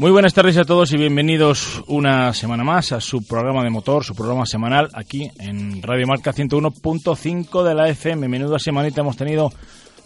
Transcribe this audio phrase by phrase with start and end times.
[0.00, 4.02] Muy buenas tardes a todos y bienvenidos una semana más a su programa de motor,
[4.02, 8.26] su programa semanal aquí en Radio Marca 101.5 de la FM.
[8.26, 9.52] Menuda semanita hemos tenido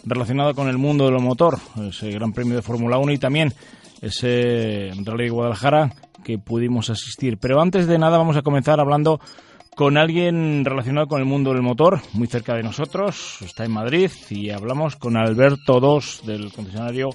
[0.03, 3.53] relacionado con el mundo del motor, ese Gran Premio de Fórmula 1 y también
[4.01, 5.93] ese Rally de Guadalajara
[6.25, 7.37] que pudimos asistir.
[7.37, 9.21] Pero antes de nada vamos a comenzar hablando
[9.77, 14.11] con alguien relacionado con el mundo del motor, muy cerca de nosotros, está en Madrid
[14.29, 17.11] y hablamos con Alberto II del concesionario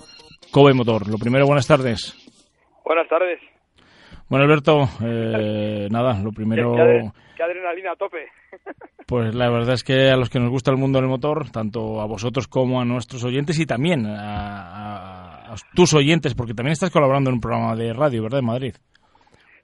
[0.50, 1.08] Kobe Motor.
[1.08, 2.19] Lo primero, buenas tardes.
[2.90, 3.38] Buenas tardes.
[4.28, 6.74] Bueno, Alberto, eh, nada, lo primero...
[7.36, 8.26] ¿Qué, adrenalina a tope.
[9.06, 12.00] Pues la verdad es que a los que nos gusta el mundo del motor, tanto
[12.00, 17.30] a vosotros como a nuestros oyentes y también a, tus oyentes, porque también estás colaborando
[17.30, 18.74] en un programa de radio, ¿verdad, en Madrid?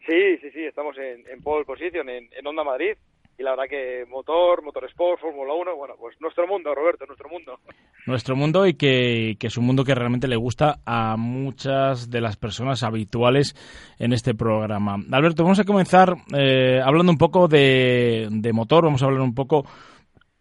[0.06, 2.94] Sí, sí, sí, estamos en, en pole position, en, en Onda Madrid,
[3.38, 7.58] y la verdad que motor, motorsport, Fórmula 1, bueno, pues nuestro mundo, Roberto, nuestro mundo.
[8.06, 12.36] Nuestro mundo y que, es un mundo que realmente le gusta a muchas de las
[12.36, 13.54] personas habituales
[13.98, 14.96] en este programa.
[15.12, 19.34] Alberto, vamos a comenzar eh, hablando un poco de, de motor, vamos a hablar un
[19.34, 19.66] poco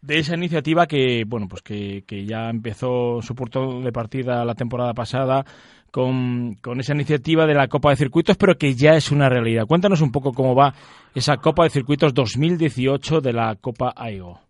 [0.00, 4.54] de esa iniciativa que bueno pues que, que ya empezó su punto de partida la
[4.54, 5.44] temporada pasada
[5.90, 9.66] con, esa iniciativa de la Copa de Circuitos, pero que ya es una realidad.
[9.66, 10.72] Cuéntanos un poco cómo va
[11.14, 14.40] esa Copa de Circuitos 2018 de la Copa AIGO.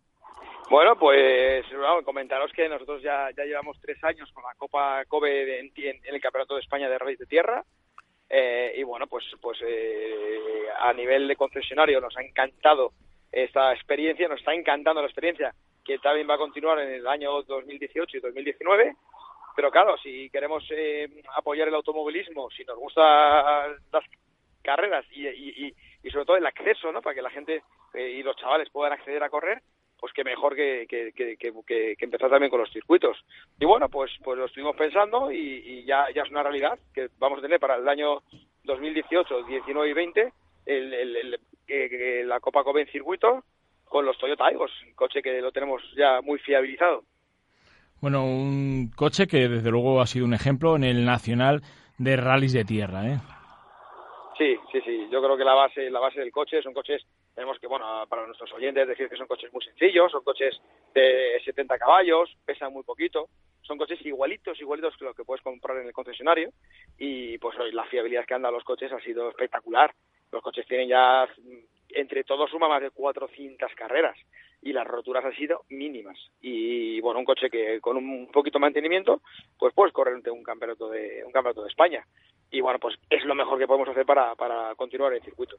[0.69, 1.17] Bueno, pues
[2.05, 5.71] comentaros que nosotros ya, ya llevamos tres años con la Copa COBE en,
[6.03, 7.63] el Campeonato de España de Rally de Tierra.
[8.29, 12.93] Eh, y bueno, pues, pues eh, a nivel de concesionario nos ha encantado
[13.31, 15.53] esta experiencia, nos está encantando la experiencia,
[15.85, 18.97] que también va a continuar en el año 2018 y 2019.
[19.57, 24.05] Pero claro, si queremos eh, apoyar el automovilismo, si nos gustan las
[24.63, 27.01] carreras y, y, sobre todo el acceso, ¿no?
[27.01, 27.63] Para que la gente
[27.95, 29.63] eh, y los chavales puedan acceder a correr,
[29.99, 33.17] pues que mejor que, que, que, empezar también con los circuitos.
[33.59, 37.39] Y bueno, pues, pues lo estuvimos pensando y, ya, ya es una realidad que vamos
[37.39, 38.23] a tener para el año
[38.65, 40.33] 2018, 19 y 20
[40.67, 40.95] el,
[41.69, 43.43] el, la Copa Coben Circuito
[43.85, 47.05] con los Toyota Aigos, coche que lo tenemos ya muy fiabilizado.
[48.07, 51.63] Bueno, un coche que desde luego ha sido un ejemplo en el nacional
[51.99, 53.19] de rallies de tierra, ¿eh?
[54.39, 55.09] Sí, sí, sí.
[55.11, 58.25] Yo creo que la base, la base del coche son coches, tenemos que, bueno, para
[58.25, 60.57] nuestros oyentes decir que son coches muy sencillos, son coches
[60.95, 63.29] de 70 caballos, pesan muy poquito,
[63.63, 66.51] son coches igualitos, igualitos que los que puedes comprar en el concesionario
[66.97, 69.93] y pues la fiabilidad que han los coches ha sido espectacular.
[70.31, 71.27] Los coches tienen ya,
[71.97, 74.17] entre todos, suma más de 400 carreras
[74.63, 76.19] y las roturas han sido mínimas.
[76.41, 79.21] Y bueno, un coche que con un poquito de mantenimiento,
[79.59, 82.05] pues puedes correr un campeonato de un campeonato de España.
[82.51, 85.59] Y bueno, pues es lo mejor que podemos hacer para, para continuar en circuitos.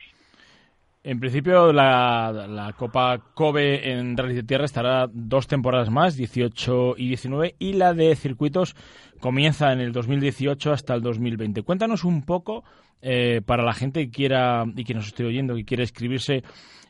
[1.03, 6.95] En principio, la, la Copa Kobe en Rally de Tierra estará dos temporadas más, 18
[6.97, 8.75] y 19, y la de circuitos
[9.21, 11.61] comienza en el 2018 hasta el 2020.
[11.63, 12.65] Cuéntanos un poco
[13.01, 16.43] eh, para la gente que quiera y que nos esté oyendo, que quiere inscribirse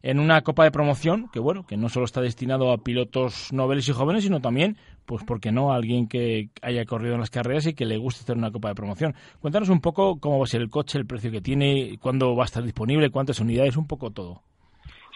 [0.03, 3.90] en una copa de promoción que bueno, que no solo está destinado a pilotos noveles
[3.90, 7.67] y jóvenes, sino también, pues porque no, a alguien que haya corrido en las carreras
[7.67, 9.16] y que le guste hacer una copa de promoción.
[9.41, 12.44] Cuéntanos un poco cómo va a ser el coche, el precio que tiene, cuándo va
[12.44, 14.41] a estar disponible, cuántas unidades, un poco todo.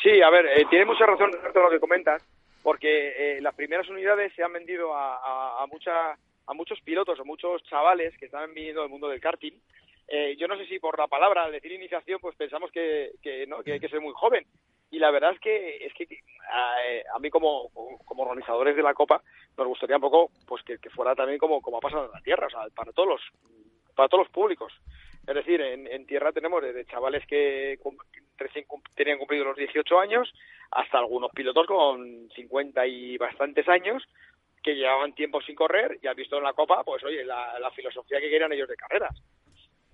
[0.02, 2.24] Sí, a ver, eh, tiene mucha razón lo que comentas,
[2.64, 5.92] porque eh, las primeras unidades se han vendido a, a, mucha,
[6.48, 9.54] a muchos pilotos o muchos chavales que están viniendo del mundo del karting
[10.14, 13.48] eh, yo no sé si por la palabra, al decir iniciación, pues pensamos que, que,
[13.48, 13.64] ¿no?
[13.64, 14.46] que hay que ser muy joven.
[14.90, 16.06] Y la verdad es que es que
[17.16, 17.70] a, mí como,
[18.04, 19.24] como organizadores de la Copa
[19.58, 22.48] nos gustaría un poco pues que, fuera también como, como ha pasado en la Tierra,
[22.48, 23.22] o sea, para todos los,
[23.96, 24.74] para todos los públicos.
[25.26, 27.80] Es decir, en, en Tierra tenemos desde chavales que
[28.36, 28.66] recién
[28.98, 30.30] tenían cumplido los 18 años
[30.72, 34.04] hasta algunos pilotos con 50 y bastantes años
[34.62, 38.20] que llevaban tiempo sin correr y han visto en la Copa, pues oye, la filosofía
[38.20, 39.16] que querían ellos de carreras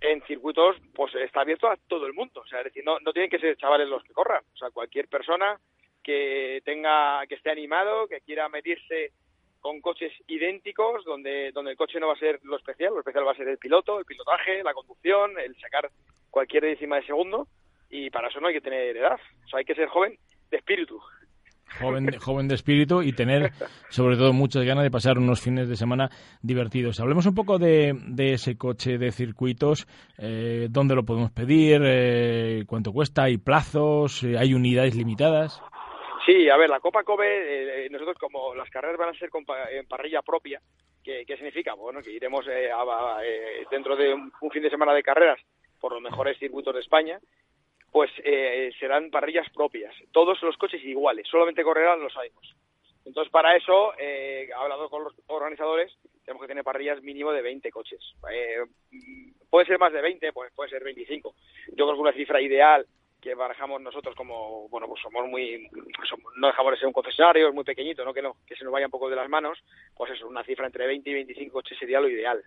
[0.02, 3.14] en circuitos pues está abierto a todo el mundo, o sea, es decir, no, no
[3.14, 5.60] tienen que ser chavales los que corran, o sea, cualquier persona
[6.04, 9.12] que tenga, que esté animado, que quiera medirse
[9.60, 13.28] con coches idénticos, donde, donde el coche no va a ser lo especial, lo especial
[13.28, 15.90] va a ser el piloto, el pilotaje, la conducción, el sacar
[16.30, 17.48] cualquier décima de segundo,
[17.90, 20.18] y para eso no hay que tener edad, o sea, hay que ser joven
[20.50, 21.02] de espíritu.
[21.80, 23.52] Joven, joven de espíritu y tener
[23.90, 26.10] sobre todo muchas ganas de pasar unos fines de semana
[26.42, 27.00] divertidos.
[27.00, 29.88] Hablemos un poco de, ese coche de circuitos,
[30.18, 35.62] eh, dónde lo podemos pedir, eh, cuánto cuesta, hay plazos, eh, hay unidades limitadas.
[36.25, 39.30] Sí, a ver, la Copa Kobe, nosotros como las carreras van a ser
[39.72, 40.60] en parrilla propia,
[41.02, 41.74] ¿qué, significa?
[41.74, 42.46] Bueno, que iremos
[43.72, 45.40] dentro de un, fin de semana de carreras
[45.80, 47.18] por los mejores circuitos de España
[47.98, 49.92] pues eh, serán parrillas propias.
[50.12, 52.56] Todos los coches iguales, solamente correrán los AIMOS.
[53.06, 55.92] Entonces, para eso, eh, he hablado con los organizadores,
[56.24, 58.00] tenemos que tener parrillas mínimo de 20 coches.
[58.32, 58.58] Eh,
[59.50, 61.34] puede ser más de 20, pues puede ser 25.
[61.70, 62.86] Yo creo que una cifra ideal
[63.20, 65.68] que barajamos nosotros como, bueno, pues somos muy,
[66.36, 68.14] no dejamos de ser un concesionario, es muy pequeñito, ¿no?
[68.14, 69.58] Que no, que se nos vaya un poco de las manos,
[69.96, 72.44] pues eso, una cifra entre 20 y 25 coches sería lo ideal.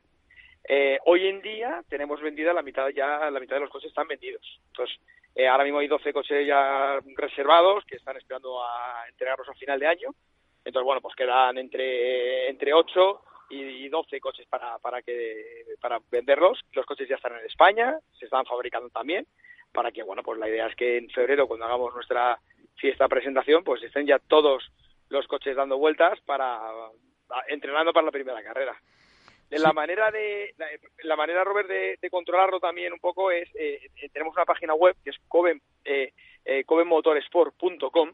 [0.65, 4.09] Eh, hoy en día tenemos vendida la mitad, ya la mitad de los coches están
[4.09, 4.61] vendidos.
[4.69, 4.99] Entonces,
[5.35, 9.79] eh, ahora mismo hay 12 coches ya reservados que están esperando a entregarlos al final
[9.81, 10.11] de año.
[10.65, 16.61] Entonces, bueno, pues quedan entre, entre 8 y 12 coches para, para, que, para venderlos.
[16.73, 19.27] Los coches ya están en España, se están fabricando también,
[19.73, 22.39] para que, bueno, pues la idea es que en febrero, cuando hagamos nuestra
[22.77, 24.71] fiesta presentación, pues estén ya todos
[25.09, 26.61] los coches dando vueltas para
[27.49, 28.77] entrenando para la primera carrera.
[29.51, 30.55] La manera de
[31.03, 34.95] la, manera Robert de, controlarlo también un poco es eh, eh, tenemos una página web
[35.03, 36.13] que es coven, eh,
[36.45, 38.13] eh covenmotorsport.com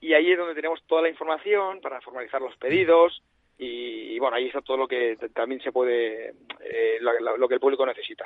[0.00, 3.22] y ahí es donde tenemos toda la información para formalizar los pedidos
[3.58, 6.32] y, bueno ahí está todo lo que también se puede
[7.00, 8.24] lo que el público necesita.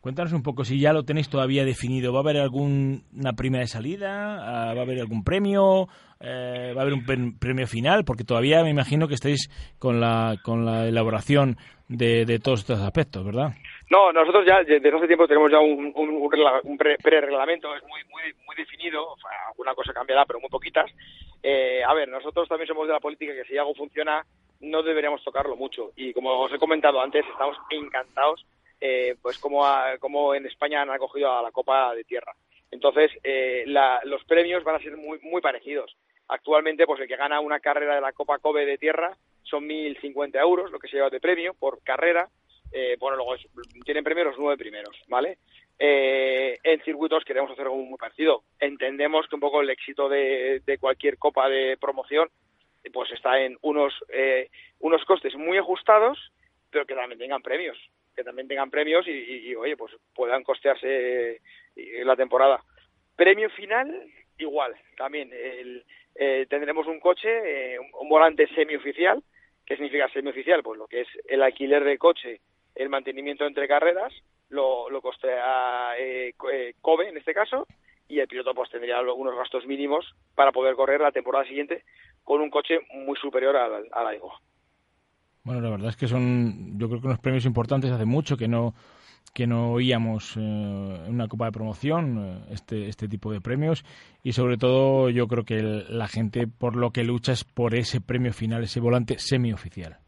[0.00, 2.12] Cuéntanos un poco si ya lo tenéis todavía definido.
[2.12, 4.38] ¿Va a haber alguna primera salida?
[4.40, 5.88] Ah, ¿Va a haber algún premio?
[6.20, 8.04] Eh, ¿Va a haber un premio final?
[8.06, 11.56] Porque todavía me imagino que estáis con la, con la elaboración
[11.88, 13.52] de, de todos estos aspectos, ¿verdad?
[13.90, 18.56] No, nosotros ya desde hace tiempo tenemos ya un, un, pre-reglamento, es muy, muy, muy
[18.56, 19.16] definido,
[19.48, 20.90] alguna cosa cambiará, pero muy poquitas.
[21.42, 24.24] Eh, a ver, nosotros también somos de la política que si algo funciona
[24.60, 25.90] no deberíamos tocarlo mucho.
[25.96, 28.46] Y como os he comentado antes, estamos encantados
[28.80, 29.62] eh, pues como,
[29.98, 32.34] como en España han acogido a la Copa de Tierra.
[32.70, 35.96] Entonces, eh, los premios van a ser muy, muy parecidos.
[36.28, 40.40] Actualmente, pues el que gana una carrera de la Copa Kobe de Tierra son 1.050
[40.40, 42.28] euros, lo que se lleva de premio por carrera.
[42.72, 43.34] Eh, bueno, luego
[43.84, 45.38] tienen premio los nueve primeros, ¿vale?
[45.82, 48.42] en circuitos queremos hacer algo muy parecido.
[48.58, 52.28] Entendemos que un poco el éxito de, de cualquier copa de promoción
[52.92, 53.94] pues está en unos,
[54.78, 56.18] unos costes muy ajustados,
[56.70, 57.78] pero que también tengan premios
[58.14, 61.40] que también tengan premios y, oye, pues puedan costearse
[61.76, 62.62] eh, la temporada.
[63.16, 64.06] Premio final,
[64.38, 65.30] igual, también.
[65.32, 67.28] Eh, tendremos un coche,
[67.74, 69.22] eh, un, volante semioficial.
[69.64, 70.62] ¿Qué significa semioficial?
[70.62, 72.40] Pues lo que es el alquiler de coche,
[72.74, 74.12] el mantenimiento entre carreras,
[74.48, 76.34] lo, lo costea eh,
[76.80, 77.66] COBE en este caso,
[78.08, 81.84] y el piloto pues tendría algunos gastos mínimos para poder correr la temporada siguiente
[82.24, 84.34] con un coche muy superior al, al AIGO.
[85.42, 87.90] Bueno, la verdad es que son, yo creo que unos premios importantes.
[87.90, 88.74] Hace mucho que no
[89.34, 93.84] que no oíamos eh, en una copa de promoción eh, este este tipo de premios
[94.24, 98.00] y sobre todo yo creo que la gente por lo que lucha es por ese
[98.00, 99.98] premio final, ese volante semioficial.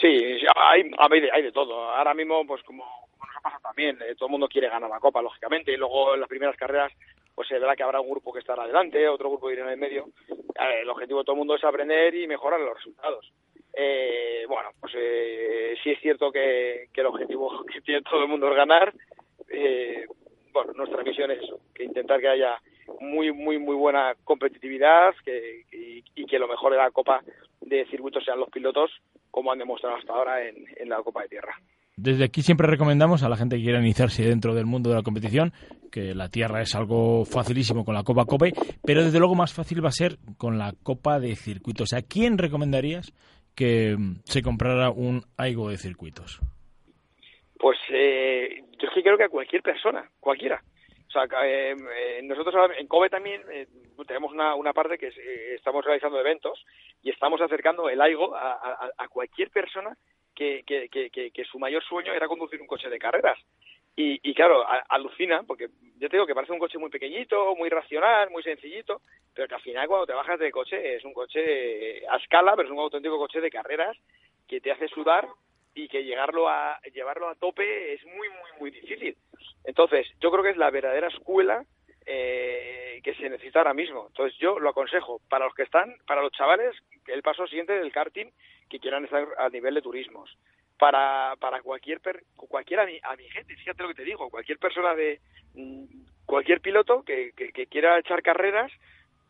[0.00, 0.90] Sí, hay,
[1.32, 1.90] hay, de, todo.
[1.90, 4.98] Ahora mismo, pues como, nos ha pasado también, eh, todo el mundo quiere ganar la
[4.98, 6.92] copa, lógicamente, y luego en las primeras carreras
[7.34, 9.78] pues se verá que habrá un grupo que estará adelante, otro grupo irá en el
[9.78, 10.08] medio.
[10.82, 13.32] el objetivo de todo el mundo es aprender y mejorar los resultados.
[13.74, 18.48] Eh, bueno, pues eh, sí es cierto que, el objetivo que tiene todo el mundo
[18.50, 18.92] es ganar.
[19.48, 20.06] Eh,
[20.52, 22.60] bueno, nuestra misión es eso, que intentar que haya
[23.00, 27.22] muy, muy, muy buena competitividad que, y, que lo mejor de la Copa
[27.60, 28.90] de Circuitos sean los pilotos,
[29.30, 31.54] como han demostrado hasta ahora en, en la Copa de Tierra.
[31.96, 35.02] Desde aquí siempre recomendamos a la gente que quiera iniciarse dentro del mundo de la
[35.02, 35.52] competición
[35.90, 39.84] que la tierra es algo facilísimo con la Copa Cope, pero desde luego más fácil
[39.84, 41.92] va a ser con la Copa de Circuitos.
[41.92, 43.12] ¿A quién recomendarías
[43.54, 46.40] que se comprara un Aigo de circuitos?
[47.58, 50.62] Pues eh, yo es que creo que a cualquier persona, cualquiera.
[51.08, 53.42] O sea, eh, eh, nosotros en COBE también
[54.06, 55.12] tenemos una, una parte que
[55.54, 56.64] estamos realizando eventos
[57.02, 59.96] y estamos acercando el AIGO a, a, cualquier persona
[60.34, 63.38] que, que, que, que, su mayor sueño era conducir un coche de carreras.
[63.94, 65.68] Y, y claro, alucina, porque
[65.98, 69.02] yo te digo que parece un coche muy pequeñito, muy racional, muy sencillito,
[69.34, 72.68] pero que al final cuando te bajas del coche es un coche a escala, pero
[72.68, 73.96] es un auténtico coche de carreras
[74.48, 75.28] que te hace sudar
[75.74, 79.16] y que llegarlo a llevarlo a tope es muy muy muy difícil.
[79.64, 81.64] Entonces, yo creo que es la verdadera escuela
[82.04, 84.06] eh, que se necesita ahora mismo.
[84.08, 86.74] Entonces, yo lo aconsejo para los que están, para los chavales,
[87.06, 88.30] el paso siguiente del karting
[88.68, 90.36] que quieran estar a nivel de turismos
[90.82, 92.80] para, para cualquier per, cualquier
[93.30, 95.20] gente fíjate lo que te digo, cualquier persona de
[95.54, 95.84] mm,
[96.26, 98.72] cualquier piloto que, que, quiera echar carreras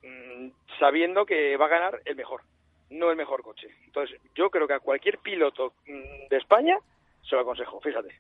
[0.03, 2.41] mm, sabiendo que va a ganar el mejor,
[2.89, 3.69] no el mejor coche.
[3.85, 6.79] Entonces, yo creo que a cualquier piloto mm, de España
[7.21, 8.19] se lo aconsejo, fíjate.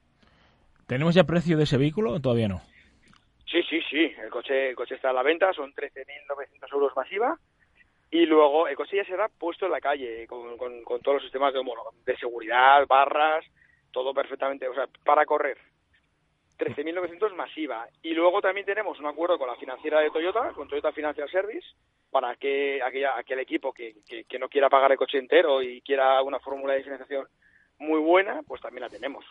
[0.86, 2.60] ¿Tenemos ya precio de ese vehículo o todavía no?
[3.50, 4.12] Sí, sí, sí.
[4.22, 7.38] El coche, el coche está a la venta, son 13.900 euros masiva.
[8.12, 11.54] Y luego el coche ya será puesto en la calle con, con, todos los sistemas
[11.54, 11.62] de,
[12.04, 13.42] de seguridad, barras,
[13.90, 15.56] todo perfectamente, o sea, para correr.
[16.58, 17.88] 13.900 masiva.
[18.02, 21.66] Y luego también tenemos un acuerdo con la financiera de Toyota, con Toyota Financial Service,
[22.10, 23.94] para que aquella, aquel equipo que,
[24.28, 27.26] que, no quiera pagar el coche entero y quiera una fórmula de financiación
[27.78, 29.24] muy buena, pues también la tenemos.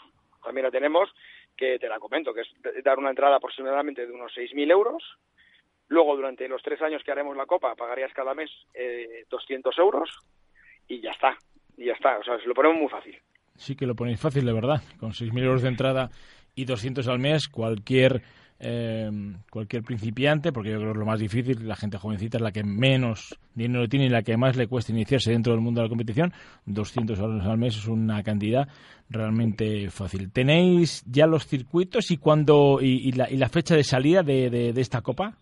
[0.43, 1.13] También la tenemos,
[1.55, 5.03] que te la comento, que es dar una entrada aproximadamente de unos 6.000 euros.
[5.91, 10.09] Luego, durante los tres años que haremos la Copa, pagarías cada mes eh, 200 euros
[10.87, 11.37] y ya está.
[11.77, 12.17] Y ya está.
[12.17, 13.17] O sea, se lo ponemos muy fácil.
[13.57, 14.81] Sí que lo ponéis fácil, de verdad.
[15.01, 16.09] Con 6.000 euros de entrada
[16.55, 18.21] y 200 al mes, cualquier
[18.63, 19.09] eh,
[19.49, 22.63] cualquier principiante, porque yo creo que lo más difícil, la gente jovencita es la que
[22.63, 25.89] menos dinero tiene y la que más le cuesta iniciarse dentro del mundo de la
[25.89, 26.31] competición.
[26.67, 28.67] 200 euros al mes es una cantidad
[29.09, 30.31] realmente fácil.
[30.31, 34.79] ¿Tenéis ya los circuitos y cuándo y, la, y la, fecha de salida de, de,
[34.79, 35.35] esta copa?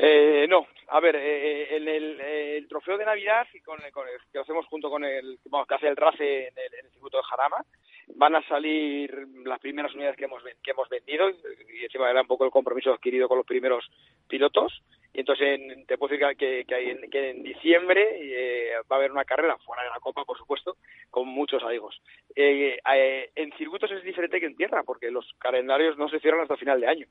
[0.00, 3.78] Eh, no, a ver, eh, en el, trofeo de Navidad con,
[4.32, 7.24] que hacemos junto con el que hace el RACE en el, en el circuito de
[7.24, 7.64] Jarama,
[8.14, 9.12] van a salir
[9.44, 12.92] las primeras unidades que hemos, que hemos vendido y encima era un poco el compromiso
[12.92, 13.90] adquirido con los primeros
[14.28, 19.10] pilotos y entonces te puedo decir que, que, que en diciembre eh, va a haber
[19.10, 20.76] una carrera fuera de la Copa, por supuesto,
[21.10, 22.00] con muchos amigos.
[22.36, 26.42] Eh, eh, en circuitos es diferente que en tierra porque los calendarios no se cierran
[26.42, 27.06] hasta final de año.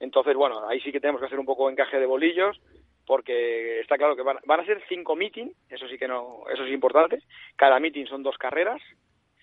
[0.00, 2.60] Entonces, bueno, ahí sí que tenemos que hacer un poco encaje de bolillos
[3.06, 6.64] porque está claro que van, van a ser cinco meetings, eso sí que no, eso
[6.64, 7.22] es importante.
[7.56, 8.80] Cada meeting son dos carreras,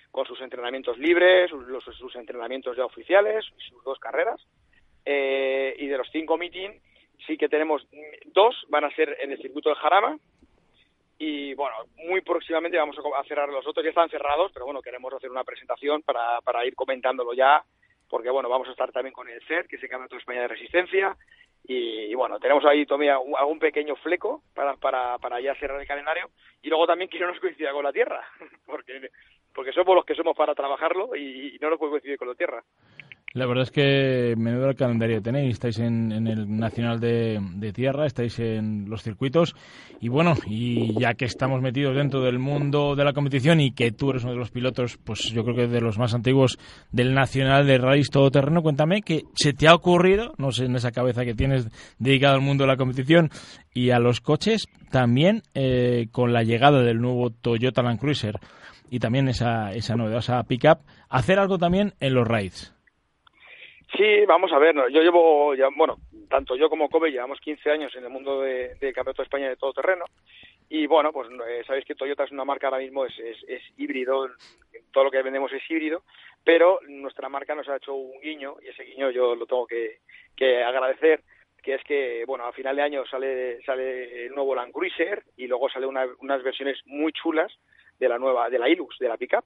[0.10, 4.42] con sus entrenamientos libres, sus, sus entrenamientos ya oficiales, sus dos carreras.
[5.06, 6.82] Eh, y de los cinco meetings,
[7.26, 7.86] sí que tenemos
[8.34, 10.18] dos, van a ser en el circuito de Jarama.
[11.20, 11.76] Y bueno,
[12.08, 15.44] muy próximamente vamos a cerrar los otros, ya están cerrados, pero bueno, queremos hacer una
[15.44, 17.64] presentación para, para ir comentándolo ya,
[18.10, 20.42] porque bueno, vamos a estar también con el CER, que es el Campeonato de España
[20.42, 21.16] de Resistencia,
[21.70, 26.30] y, bueno, tenemos ahí todavía algún pequeño fleco para, para, para ya cerrar el calendario,
[26.62, 28.26] y luego también que no nos coincida con la Tierra,
[28.66, 29.10] porque
[29.58, 32.64] porque somos los que somos para trabajarlo y, no nos puede coincidir con la tierra.
[33.38, 35.54] La verdad es que menudo el calendario tenéis.
[35.54, 39.56] Estáis en, el Nacional de, Tierra, estáis en los circuitos.
[40.02, 43.92] Y bueno, y ya que estamos metidos dentro del mundo de la competición y que
[43.92, 46.58] tú eres uno de los pilotos, pues yo creo que de los más antiguos
[46.92, 50.92] del Nacional de Rallys Todoterreno, cuéntame que se te ha ocurrido, no sé, en esa
[50.92, 51.68] cabeza que tienes
[52.00, 53.30] dedicada al mundo de la competición
[53.72, 58.40] y a los coches, también eh, con la llegada del nuevo Toyota Land Cruiser
[58.90, 62.74] y también esa, esa novedosa pickup, hacer algo también en los raids.
[63.98, 65.98] Sí, vamos a ver, yo llevo, ya, bueno,
[66.30, 69.50] tanto yo como Kobe llevamos 15 años en el mundo de, de Campeonato de España
[69.50, 70.06] de todo terreno
[70.70, 74.30] y bueno, pues eh, sabéis que Toyota es una marca ahora mismo, es, es, híbrido,
[74.92, 76.04] todo lo que vendemos es híbrido,
[76.44, 80.00] pero nuestra marca nos ha hecho un guiño y ese guiño yo lo tengo que,
[80.64, 81.24] agradecer
[81.64, 85.48] que es que, bueno, a final de año sale, sale el nuevo Land Cruiser y
[85.48, 87.52] luego sale unas versiones muy chulas
[88.00, 89.44] de la nueva, de la Ilux, de la pickup.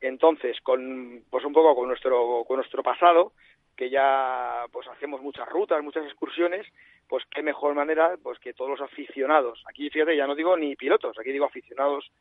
[0.00, 3.32] Entonces, con, pues un poco con nuestro, con nuestro pasado,
[3.80, 6.66] que ya pues hacemos muchas rutas, muchas excursiones,
[7.08, 10.76] pues qué mejor manera pues que todos los aficionados, aquí fíjate, ya no digo ni
[10.76, 12.12] pilotos, aquí digo aficionados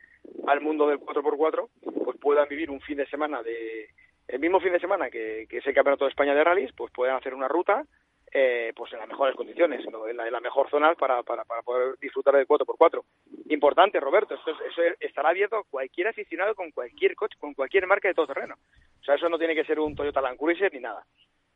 [0.48, 1.68] al mundo del 4x4,
[2.06, 3.90] pues puedan vivir un fin de semana de
[4.30, 6.94] el mismo fin de semana que, que es el Campeonato de España de Rallys, pues
[6.94, 7.84] pueden hacer una ruta
[8.32, 12.36] eh, pues en las mejores condiciones, en, la, mejor zona para, para, para, poder disfrutar
[12.36, 13.04] del 4x4.
[13.50, 18.08] Importante, Roberto, esto, eso estará abierto a cualquier aficionado con cualquier coche, con cualquier marca
[18.08, 18.56] de todo terreno.
[19.02, 21.04] O sea, eso no tiene que ser un Toyota Land Cruiser ni nada.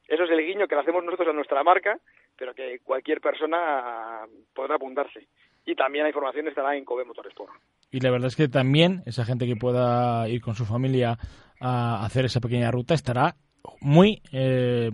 [0.08, 1.98] Eso es el guiño que le hacemos nosotros a nuestra marca,
[2.38, 5.28] pero que cualquier persona podrá apuntarse.
[5.66, 7.54] Y también la información estará en Kobe Motorsport.
[7.92, 11.18] Y la verdad es que también esa gente que pueda ir con su familia
[11.62, 13.36] a hacer esa pequeña ruta estará
[13.80, 14.90] muy eh,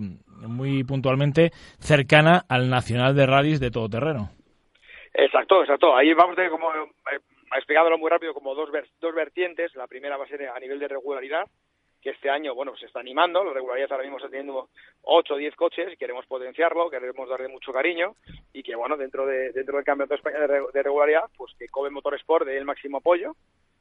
[0.46, 4.30] muy puntualmente cercana al Nacional de Rallys de Todoterreno.
[5.12, 5.96] Exacto, exacto.
[5.96, 7.18] Ahí vamos a tener como, eh,
[7.56, 9.74] explicándolo muy rápido, como dos, dos vertientes.
[9.74, 11.46] La primera va a ser a nivel de regularidad,
[12.00, 13.44] que este año, bueno, se está animando.
[13.44, 14.68] La regularidad ahora mismo está teniendo
[15.02, 18.16] 8 o 10 coches, queremos potenciarlo, queremos darle mucho cariño
[18.52, 21.90] y que, bueno, dentro de dentro del Campeonato de España de, regularidad, pues que Kobe
[21.90, 23.34] Motorsport dé el máximo apoyo.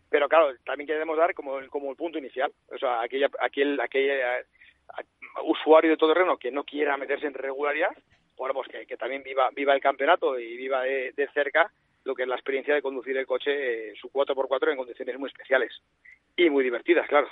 [0.10, 2.52] Pero claro, también queremos dar como, como el punto inicial.
[2.74, 4.44] O sea, aquella, aquel, aquella,
[5.44, 7.92] usuario de todo terreno que no quiera meterse en regularidad,
[8.36, 11.72] bueno, pues que, también viva, viva el campeonato y viva de, cerca
[12.06, 15.30] lo que es la experiencia de conducir el coche, eh, su 4x4 en condiciones muy
[15.30, 15.72] especiales
[16.36, 17.28] y muy divertidas, claro.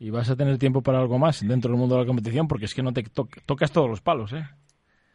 [0.00, 2.64] Y vas a tener tiempo para algo más dentro del mundo de la competición porque
[2.64, 3.04] es que no te
[3.46, 4.42] tocas todos los palos, ¿eh?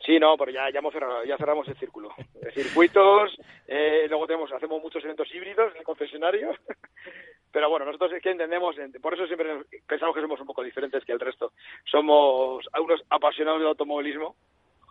[0.06, 2.14] Sí, no, pero ya, ya, hemos cerrado, ya cerramos el círculo.
[2.54, 3.36] Circuitos,
[3.68, 6.52] eh, luego tenemos, hacemos muchos eventos híbridos en el concesionario,
[7.52, 11.04] pero bueno, nosotros es que entendemos, por eso siempre pensamos que somos un poco diferentes
[11.04, 11.54] que el resto.
[11.86, 14.36] Somos unos apasionados del automovilismo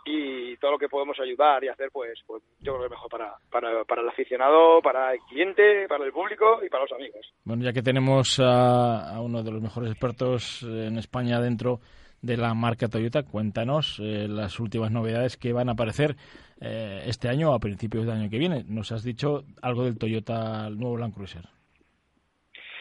[0.04, 3.10] y todo lo que podemos ayudar y hacer, pues, pues yo creo que es mejor
[3.10, 7.32] para, para, para el aficionado, para el cliente, para el público y para los amigos.
[7.44, 11.80] Bueno, ya que tenemos a, uno de los mejores expertos en España dentro
[12.20, 13.22] de la marca Toyota.
[13.22, 16.16] Cuéntanos eh, las últimas novedades que van a aparecer
[16.60, 18.64] eh, este año o a principios del año que viene.
[18.66, 21.48] Nos has dicho algo del Toyota el nuevo Land Cruiser.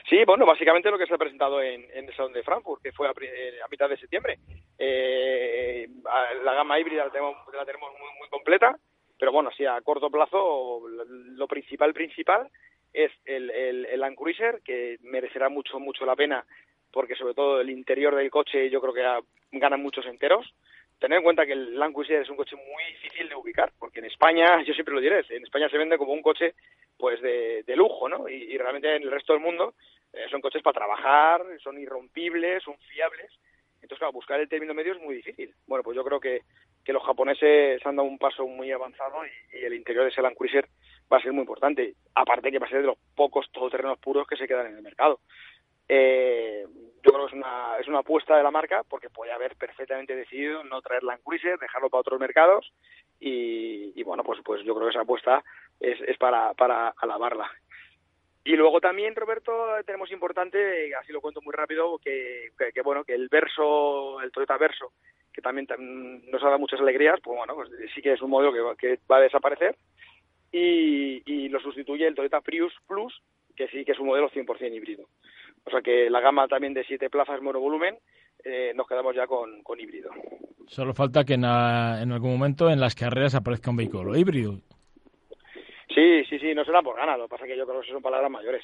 [0.10, 2.91] Sí, bueno, básicamente lo que se ha presentado en, en el Salón de Frankfurt, que
[2.91, 4.38] fue a, eh, a mitad de septiembre.
[4.77, 5.88] Eh,
[6.43, 8.77] la gama híbrida la tenemos, la tenemos muy, muy completa,
[9.17, 12.50] pero bueno, así a corto plazo, lo principal, principal
[12.91, 16.45] es el, el, el Land Cruiser, que merecerá mucho, mucho la pena
[16.93, 20.53] porque sobre todo el interior del coche yo creo que ganan muchos enteros.
[21.03, 24.00] Tener en cuenta que el Land Cruiser es un coche muy difícil de ubicar, porque
[24.00, 26.53] en España, yo siempre lo diré, en España se vende como un coche
[26.98, 28.29] pues de, de lujo, ¿no?
[28.29, 29.74] Y, y, realmente en el resto del mundo
[30.13, 33.29] eh, son coches para trabajar, son irrompibles, son fiables.
[33.81, 35.53] Entonces, claro, buscar el término medio es muy difícil.
[35.67, 36.43] Bueno, pues yo creo que,
[36.86, 40.22] que los japoneses han dado un paso muy avanzado y, y el interior de ese
[40.22, 40.69] Land Cruiser
[41.12, 41.95] va a ser muy importante.
[42.15, 44.81] Aparte que va a ser de los pocos todoterrenos puros que se quedan en el
[44.81, 45.19] mercado.
[45.95, 46.65] Eh,
[47.03, 50.15] yo creo que es una, es una apuesta de la marca porque puede haber perfectamente
[50.15, 52.73] decidido no traer Land Cruiser, dejarlo para otros mercados
[53.19, 55.43] y, y, bueno, pues, pues yo creo que esa apuesta
[55.79, 57.47] es, es para, para alabarla.
[58.43, 59.53] Y luego también, Roberto,
[59.85, 64.31] tenemos importante, así lo cuento muy rápido, que, que, que bueno, que el Verso, el
[64.31, 64.93] Toyota Verso,
[65.31, 65.67] que también
[66.31, 69.00] nos ha dado muchas alegrías, pues bueno, pues sí que es un modelo que, que
[69.09, 69.75] va a desaparecer
[70.51, 73.21] y, y lo sustituye el Toyota Prius Plus,
[73.55, 75.07] que sí que es un modelo 100% híbrido.
[75.65, 77.98] O sea que la gama también de siete plazas monovolumen
[78.43, 80.12] eh, nos quedamos ya con, con híbrido.
[80.67, 84.60] Solo falta que en, a, en, algún momento en las carreras aparezca un vehículo híbrido.
[85.93, 87.91] Sí, sí, sí, no será por ganas, lo que pasa es que yo creo que
[87.91, 88.63] son palabras mayores,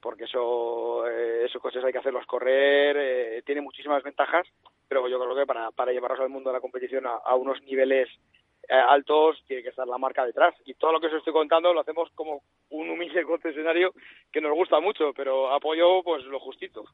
[0.00, 4.46] porque eso, eh, esos coches hay que hacerlos correr, eh, tiene muchísimas ventajas,
[4.86, 7.62] pero yo creo que para, para llevarlos al mundo de la competición a, a unos
[7.62, 8.08] niveles
[8.68, 10.54] altos tiene que estar la marca detrás.
[10.64, 13.92] Y todo lo que os estoy contando lo hacemos como un humilde concesionario
[14.32, 16.84] que nos gusta mucho, pero apoyo pues lo justito.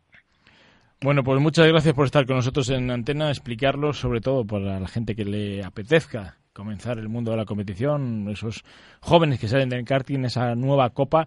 [1.03, 4.89] Bueno, pues muchas gracias por estar con nosotros en Antena, explicarlo, sobre todo para la
[4.89, 8.65] gente que le apetezca comenzar el mundo de la competición, esos
[9.01, 11.27] jóvenes que salen del karting, esa nueva copa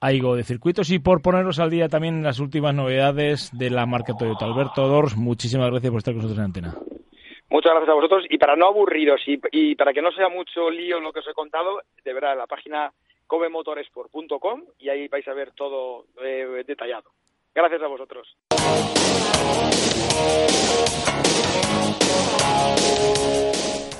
[0.00, 4.14] AIGO de circuitos y por ponernos al día también las últimas novedades de la marca
[4.16, 4.44] Toyota.
[4.44, 6.74] Alberto Dors, muchísimas gracias por estar con nosotros en Antena.
[7.48, 10.98] Muchas gracias a vosotros y para no aburriros y, para que no sea mucho lío
[11.00, 12.92] lo que os he contado, de verdad, la página
[13.26, 17.10] covemotoresport.com y ahí vais a ver todo eh, detallado.
[17.54, 18.36] Gracias a vosotros.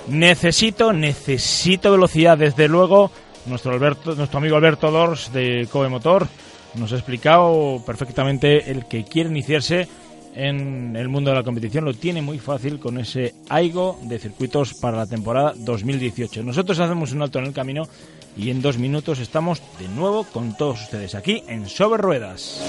[0.09, 3.11] Necesito, necesito velocidad, desde luego.
[3.46, 6.26] Nuestro Alberto, nuestro amigo Alberto Dors de Kobe Motor
[6.74, 9.88] nos ha explicado perfectamente el que quiere iniciarse
[10.37, 14.75] en el mundo de la competición lo tiene muy fácil con ese AIGO de circuitos
[14.75, 16.42] para la temporada 2018.
[16.42, 17.88] Nosotros hacemos un alto en el camino
[18.37, 22.62] y en dos minutos estamos de nuevo con todos ustedes aquí en Sobre Ruedas.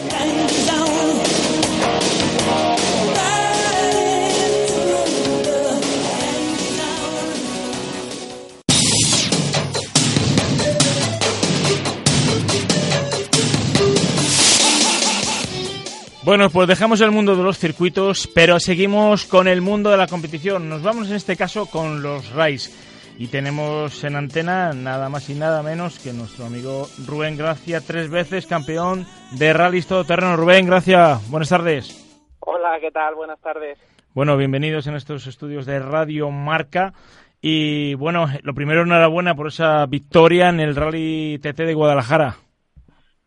[16.27, 20.07] Bueno, pues dejamos el mundo de los circuitos, pero seguimos con el mundo de la
[20.07, 20.67] competición.
[20.67, 23.15] Nos vamos en este caso con los RAIs.
[23.17, 28.09] Y tenemos en antena nada más y nada menos que nuestro amigo Rubén Gracia, tres
[28.09, 29.05] veces campeón
[29.39, 30.35] de rallies todoterreno.
[30.35, 31.95] Rubén Gracia, buenas tardes.
[32.41, 33.15] Hola, ¿qué tal?
[33.15, 33.79] Buenas tardes.
[34.13, 36.91] Bueno, bienvenidos en estos estudios de Radio Marca.
[37.39, 42.35] Y bueno, lo primero, enhorabuena por esa victoria en el Rally TT de Guadalajara.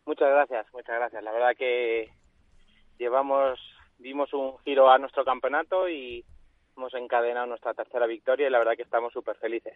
[0.05, 1.23] Muchas gracias, muchas gracias.
[1.23, 2.20] La verdad que
[3.01, 3.59] llevamos,
[3.97, 6.23] dimos un giro a nuestro campeonato y
[6.77, 9.73] hemos encadenado nuestra tercera victoria y la verdad que estamos súper felices.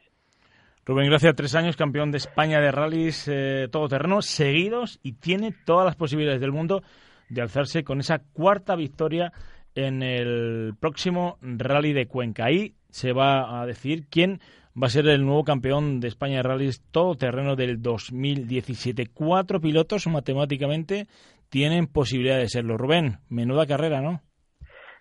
[0.86, 5.86] Rubén Gracia, tres años campeón de España de rallies eh, todoterreno seguidos y tiene todas
[5.86, 6.84] las posibilidades del mundo
[7.30, 9.34] de alzarse con esa cuarta victoria
[9.74, 12.46] en el próximo rally de Cuenca.
[12.46, 14.40] Ahí se va a decir quién
[14.82, 19.08] va a ser el nuevo campeón de España de rallies todoterreno del 2017.
[19.08, 21.08] Cuatro pilotos matemáticamente
[21.50, 22.78] tienen posibilidad de serlo.
[22.78, 24.22] Rubén, menuda carrera, ¿no?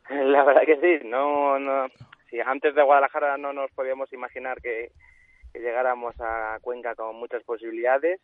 [0.11, 1.07] La verdad que sí.
[1.07, 1.87] No, no.
[2.31, 4.91] Si antes de Guadalajara no nos podíamos imaginar que,
[5.53, 8.21] que llegáramos a Cuenca con muchas posibilidades,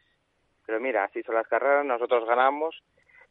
[0.67, 1.85] pero mira, así son las carreras.
[1.85, 2.83] Nosotros ganamos,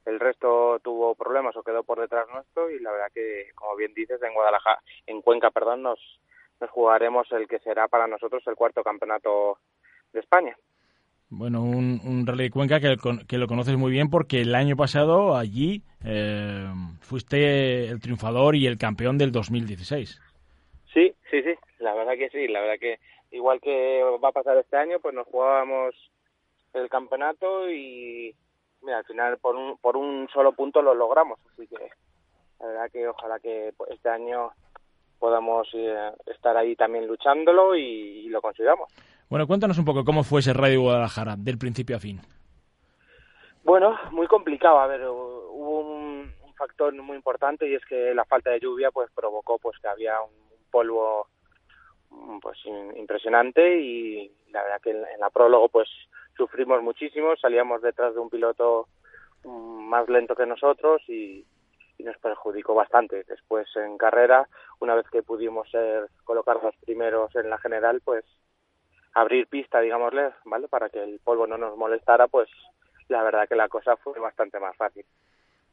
[0.06, 3.93] el resto tuvo problemas o quedó por detrás nuestro y la verdad que, como bien
[3.93, 5.99] dices, en Guadalajara, en Cuenca, perdón, nos
[6.60, 9.60] nos jugaremos el que será para nosotros el cuarto campeonato
[10.12, 10.56] de España.
[11.30, 12.96] Bueno, un, un Rally Cuenca que,
[13.28, 16.65] que, lo conoces muy bien porque el año pasado allí eh,
[17.02, 20.20] fuiste el triunfador y el campeón del 2016.
[20.92, 23.00] Sí, sí, sí, la verdad que sí, la verdad que
[23.32, 25.94] igual que va a pasar este año, pues nos jugábamos
[26.74, 28.36] el campeonato y
[28.82, 31.78] mira, al final por un, por un solo punto lo logramos, así que
[32.60, 34.52] la verdad que ojalá que este año
[35.20, 38.92] podamos eh, estar ahí también luchándolo y, lo consigamos.
[39.30, 42.20] Bueno, cuéntanos un poco cómo fue ese Radio Guadalajara, del principio a fin.
[43.63, 44.80] Bueno, muy complicado.
[44.80, 49.10] A ver, hubo un, factor muy importante y es que la falta de lluvia pues
[49.15, 50.32] provocó pues que había un,
[50.70, 51.28] polvo
[52.10, 52.58] mm, pues
[52.98, 55.88] impresionante y la verdad que en, la prólogo pues
[56.36, 58.89] sufrimos muchísimo, salíamos detrás de un piloto
[59.46, 61.46] mm, más lento que nosotros y,
[61.98, 63.24] y nos perjudicó bastante.
[63.24, 68.26] Después en carrera, una vez que pudimos ser, colocar los primeros en la general, pues
[69.13, 70.67] abrir pista, digámosle, ¿vale?
[70.67, 72.50] Para que el polvo no nos molestara, pues
[73.08, 75.06] la verdad que la cosa fue bastante más fácil.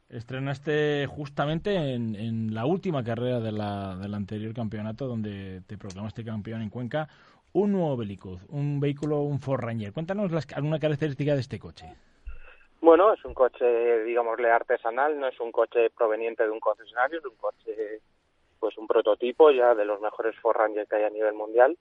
[0.08, 6.24] Estrenaste justamente en, en la última carrera de la, del anterior campeonato, donde te proclamaste
[6.24, 7.08] campeón en Cuenca,
[7.52, 9.92] un nuevo vehículo, un vehículo, un Ford Ranger.
[9.92, 11.86] Cuéntanos las, alguna característica de este coche.
[12.80, 17.24] Bueno, es un coche, digámosle, artesanal, no es un coche proveniente de un concesionario, es
[17.24, 18.00] un coche,
[18.60, 21.76] pues un prototipo ya de los mejores Ford Ranger que hay a nivel mundial.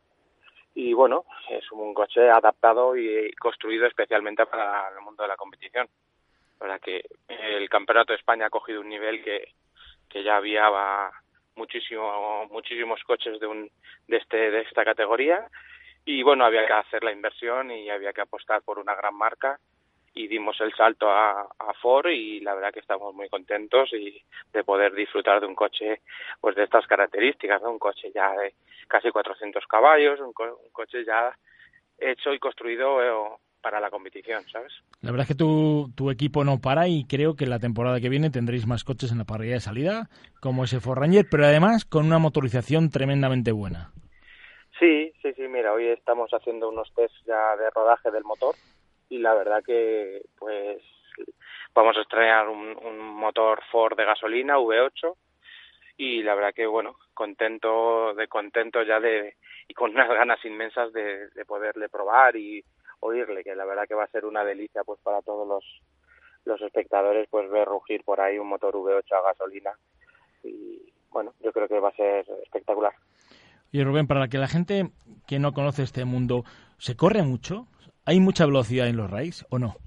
[0.75, 5.87] Y bueno, es un coche adaptado y construido especialmente para el mundo de la competición.
[6.57, 9.53] Para que el Campeonato de España ha cogido un nivel que,
[10.09, 10.69] que ya había
[11.55, 13.71] muchísimo, muchísimos coches de, un,
[14.07, 15.49] de, este, de esta categoría.
[16.03, 19.59] Y bueno, había que hacer la inversión y había que apostar por una gran marca
[20.15, 24.17] y dimos el salto a, a, Ford y la verdad que estamos muy contentos y
[24.53, 26.01] de poder disfrutar de un coche
[26.39, 28.53] pues de estas características, un coche ya de
[28.87, 30.31] casi 400 caballos, un,
[30.71, 31.37] coche ya
[31.99, 34.71] hecho y construido eh, para la competición, ¿sabes?
[35.01, 38.09] La verdad es que tu, tu equipo no para y creo que la temporada que
[38.09, 41.83] viene tendréis más coches en la parrilla de salida, como ese Ford Ranger, pero además
[41.83, 43.91] con una motorización tremendamente buena.
[44.79, 48.55] Sí, sí, sí, mira, hoy estamos haciendo unos test ya de rodaje del motor
[49.09, 50.81] y la verdad que pues
[51.73, 55.15] vamos a estrenar un, un motor Ford de gasolina V8
[55.97, 59.35] y la verdad que bueno contento de contento ya de
[59.67, 62.63] y con unas ganas inmensas de, de poderle probar y
[62.99, 65.63] oírle que la verdad que va a ser una delicia pues para todos los
[66.45, 69.71] los espectadores pues ver rugir por ahí un motor V8 a gasolina.
[70.43, 72.93] Y bueno yo creo que va a ser espectacular.
[73.71, 74.91] Y Rubén para que la gente
[75.27, 76.43] que no conoce este mundo
[76.77, 77.67] se corre mucho
[78.07, 79.77] ¿Hay mucha velocidad en los raids o no?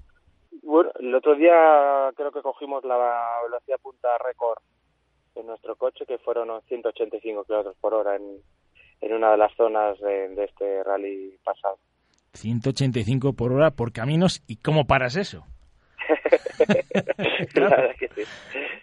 [0.61, 2.97] Bueno, el otro día creo que cogimos la
[3.43, 4.57] velocidad punta récord
[5.35, 8.39] en nuestro coche, que fueron 185 kilómetros por hora en,
[8.99, 11.77] en una de las zonas de, de este rally pasado.
[12.33, 15.45] 185 por hora por caminos, ¿y cómo paras eso?
[17.53, 17.89] claro.
[17.97, 18.23] que sí.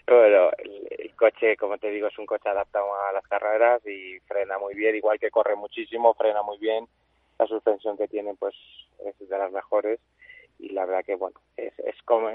[0.06, 4.18] Bueno, el, el, coche, como te digo, es un coche adaptado a las carreras y
[4.20, 6.88] frena muy bien, igual que corre muchísimo, frena muy bien
[7.38, 8.54] la suspensión que tiene pues
[9.04, 10.00] es de las mejores.
[10.58, 12.30] Y la verdad que bueno es, es como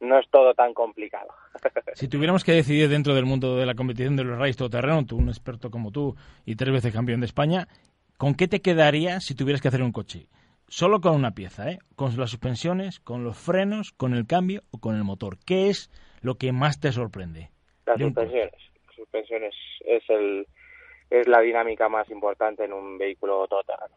[0.00, 1.28] no es todo tan complicado.
[1.94, 5.16] Si tuviéramos que decidir dentro del mundo de la competición de los rallies todoterreno tú
[5.16, 7.68] un experto como tú y tres veces campeón de España
[8.16, 10.26] con qué te quedaría si tuvieras que hacer un coche
[10.66, 14.78] solo con una pieza eh con las suspensiones con los frenos con el cambio o
[14.78, 15.38] con el motor.
[15.46, 15.90] Qué es
[16.20, 17.50] lo que más te sorprende
[17.86, 18.52] las suspensiones.
[18.86, 19.54] Las suspensiones
[19.86, 20.46] es el
[21.10, 23.94] es la dinámica más importante en un vehículo todoterreno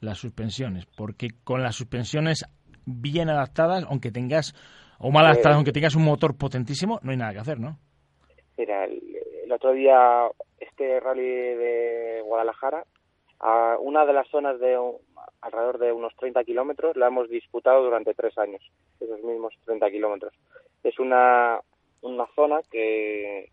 [0.00, 2.44] las suspensiones, porque con las suspensiones
[2.86, 4.54] bien adaptadas, aunque tengas,
[4.98, 7.78] o mal adaptadas, aunque tengas un motor potentísimo, no hay nada que hacer, ¿no?
[8.56, 9.00] Mira, el,
[9.44, 12.84] el otro día, este rally de Guadalajara,
[13.40, 14.76] a una de las zonas de
[15.40, 18.62] alrededor de unos 30 kilómetros la hemos disputado durante tres años,
[19.00, 20.34] esos mismos 30 kilómetros.
[20.82, 21.58] Es una,
[22.02, 23.50] una zona que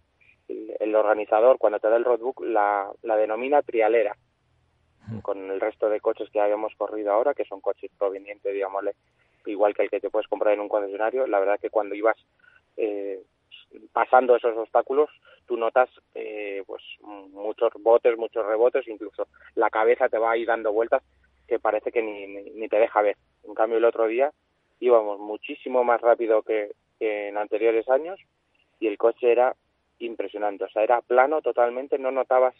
[0.49, 4.17] el, el, organizador, cuando te da el roadbook, la, la denomina trialera
[5.21, 8.93] con el resto de coches que habíamos corrido ahora, que son coches provenientes, digámosle,
[9.45, 12.17] igual que el que te puedes comprar en un concesionario, la verdad que cuando ibas
[12.75, 13.21] eh,
[13.91, 15.09] pasando esos obstáculos,
[15.45, 20.71] tú notas eh, pues muchos botes, muchos rebotes, incluso la cabeza te va ahí dando
[20.71, 21.03] vueltas
[21.47, 23.15] que parece que ni, ni, ni te deja ver.
[23.43, 24.31] En cambio, el otro día
[24.79, 28.19] íbamos muchísimo más rápido que, que en anteriores años
[28.79, 29.55] y el coche era
[29.99, 32.53] impresionante, o sea, era plano totalmente, no notabas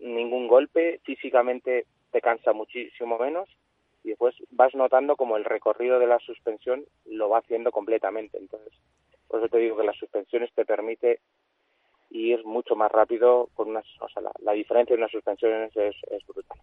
[0.00, 3.48] ningún golpe, físicamente te cansa muchísimo menos
[4.02, 8.38] y después vas notando como el recorrido de la suspensión lo va haciendo completamente.
[8.38, 8.72] Entonces,
[9.28, 11.20] por eso te digo que las suspensiones te permite
[12.10, 16.26] ir mucho más rápido con unas, o sea, la, diferencia de unas suspensiones es, es
[16.26, 16.58] brutal.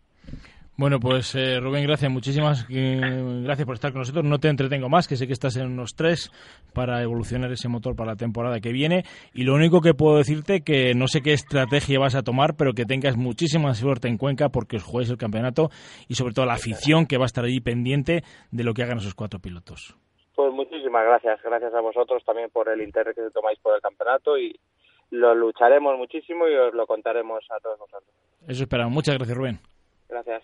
[0.79, 3.01] Bueno, pues eh, Rubén, gracias, muchísimas eh,
[3.43, 4.23] gracias por estar con nosotros.
[4.23, 6.31] No te entretengo más, que sé que estás en unos tres
[6.71, 9.01] para evolucionar ese motor para la temporada que viene.
[9.33, 12.73] Y lo único que puedo decirte que no sé qué estrategia vas a tomar, pero
[12.73, 15.69] que tengas muchísima suerte en Cuenca porque os juegues el campeonato
[16.07, 18.99] y sobre todo la afición que va a estar allí pendiente de lo que hagan
[18.99, 19.97] esos cuatro pilotos.
[20.35, 24.37] Pues muchísimas gracias, gracias a vosotros también por el interés que tomáis por el campeonato
[24.37, 24.55] y
[25.09, 28.13] lo lucharemos muchísimo y os lo contaremos a todos nosotros.
[28.47, 28.93] Eso esperamos.
[28.93, 29.59] Muchas gracias, Rubén.
[30.07, 30.43] Gracias.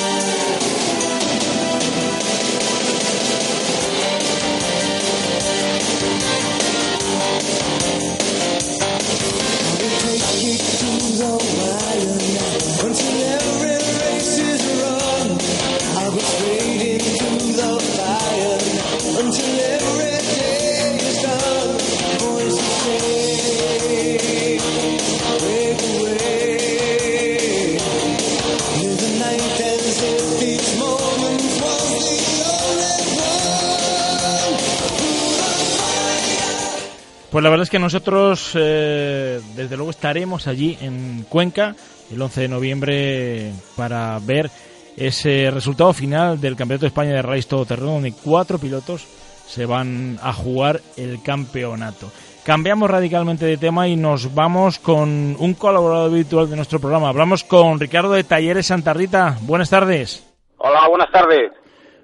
[37.31, 41.75] Pues la verdad es que nosotros, eh, desde luego, estaremos allí en Cuenca
[42.11, 44.51] el 11 de noviembre para ver
[44.97, 49.07] ese resultado final del Campeonato de España de Rallys Todoterreno, donde cuatro pilotos
[49.47, 52.11] se van a jugar el campeonato.
[52.43, 57.07] Cambiamos radicalmente de tema y nos vamos con un colaborador habitual de nuestro programa.
[57.07, 59.37] Hablamos con Ricardo de Talleres Santa Rita.
[59.43, 60.27] Buenas tardes.
[60.57, 61.60] Hola, buenas tardes.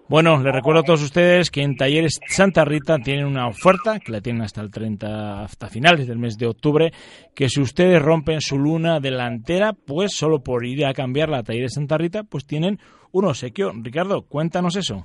[0.09, 4.13] Bueno, les recuerdo a todos ustedes que en Talleres Santa Rita tienen una oferta, que
[4.13, 6.91] la tienen hasta el 30, hasta finales del mes de octubre,
[7.35, 11.73] que si ustedes rompen su luna delantera, pues solo por ir a cambiarla a Talleres
[11.73, 12.77] Santa Rita, pues tienen
[13.11, 13.73] un obsequio.
[13.83, 15.03] Ricardo, cuéntanos eso.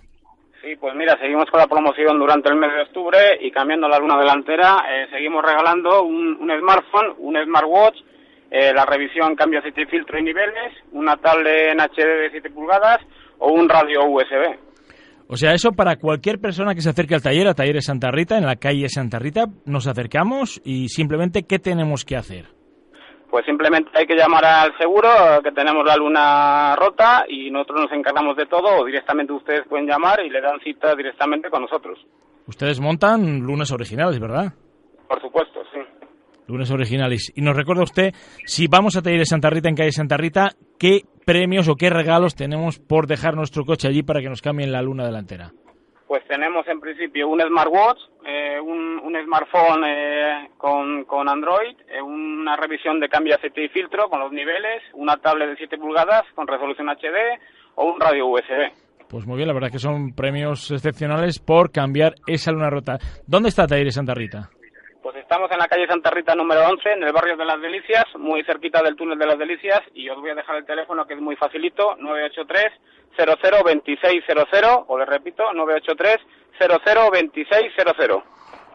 [0.62, 3.98] Sí, pues mira, seguimos con la promoción durante el mes de octubre y cambiando la
[3.98, 7.96] luna delantera, eh, seguimos regalando un, smartphone, un smartwatch,
[8.52, 13.00] eh, la revisión cambio aceite filtro y niveles, una tablet en HD de 7 pulgadas
[13.40, 14.70] o un radio USB.
[15.32, 18.36] O sea, eso para cualquier persona que se acerque al taller, a Talleres Santa Rita,
[18.36, 22.48] en la calle Santa Rita, nos acercamos y simplemente, ¿qué tenemos que hacer?
[23.30, 25.08] Pues simplemente hay que llamar al seguro,
[25.42, 29.86] que tenemos la luna rota y nosotros nos encargamos de todo o directamente ustedes pueden
[29.86, 31.98] llamar y le dan cita directamente con nosotros.
[32.46, 34.52] Ustedes montan lunas originales, ¿verdad?
[35.08, 35.80] Por supuesto, sí.
[36.46, 37.32] Lunes originales.
[37.34, 38.12] Y nos recuerda usted,
[38.44, 42.35] si vamos a Talleres Santa Rita, en calle Santa Rita, ¿qué premios o qué regalos
[42.35, 45.52] tenemos por dejar nuestro coche allí para que nos cambien la luna delantera?
[46.06, 52.56] Pues tenemos en principio un smartwatch, eh, un, smartphone eh, con, con, Android, eh, una
[52.56, 56.24] revisión de cambio de aceite y filtro con los niveles, una tablet de 7 pulgadas
[56.35, 57.40] con resolución HD
[57.76, 58.72] o un radio USB.
[59.08, 62.98] Pues muy bien, la verdad que son premios excepcionales por cambiar esa luna rota.
[63.26, 64.50] ¿Dónde está Talleres Santa Rita?
[65.02, 68.04] Pues estamos en la calle Santa Rita número 11, en el barrio de Las Delicias,
[68.16, 71.14] muy cerquita del túnel de Las Delicias, y os voy a dejar el teléfono que
[71.14, 72.66] es muy facilito, 983
[73.16, 76.18] 002600, o le repito, 983
[76.56, 78.22] 002600.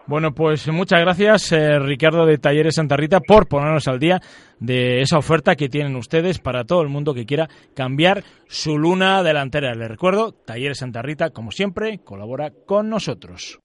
[0.05, 4.19] Bueno, pues muchas gracias, eh, Ricardo de Talleres Santa Rita, por ponernos al día
[4.59, 9.23] de esa oferta que tienen ustedes para todo el mundo que quiera cambiar su luna
[9.23, 9.73] delantera.
[9.75, 13.59] Les recuerdo, Talleres Santa Rita, como siempre, colabora con nosotros.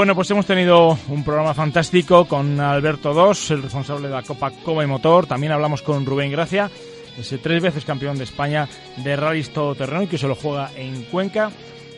[0.00, 4.50] Bueno, pues hemos tenido un programa fantástico con Alberto II, el responsable de la Copa
[4.50, 5.26] Coma y Motor.
[5.26, 6.70] También hablamos con Rubén Gracia,
[7.18, 11.02] ese tres veces campeón de España de rallies todoterreno y que se lo juega en
[11.02, 11.50] Cuenca.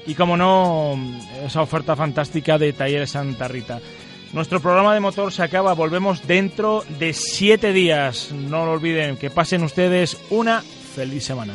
[0.05, 0.99] Y como no,
[1.47, 3.79] esa oferta fantástica de Talleres Santa Rita.
[4.33, 8.33] Nuestro programa de motor se acaba, volvemos dentro de siete días.
[8.33, 11.55] No lo olviden, que pasen ustedes una feliz semana.